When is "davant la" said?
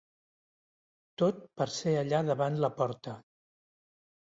2.33-2.73